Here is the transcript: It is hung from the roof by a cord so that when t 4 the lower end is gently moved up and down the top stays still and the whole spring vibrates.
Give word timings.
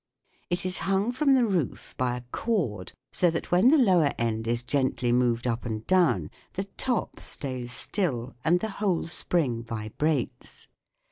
It 0.49 0.65
is 0.65 0.79
hung 0.79 1.11
from 1.11 1.35
the 1.35 1.45
roof 1.45 1.93
by 1.95 2.17
a 2.17 2.21
cord 2.31 2.91
so 3.13 3.29
that 3.29 3.51
when 3.51 3.65
t 3.65 3.69
4 3.69 3.77
the 3.77 3.83
lower 3.83 4.11
end 4.17 4.47
is 4.47 4.63
gently 4.63 5.11
moved 5.11 5.45
up 5.45 5.63
and 5.63 5.85
down 5.85 6.31
the 6.53 6.63
top 6.63 7.19
stays 7.19 7.71
still 7.71 8.33
and 8.43 8.61
the 8.61 8.69
whole 8.81 9.05
spring 9.05 9.61
vibrates. 9.63 10.67